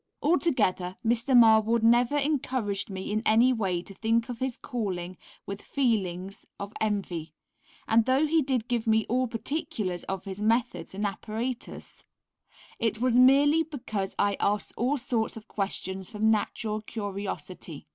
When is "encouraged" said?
2.17-2.89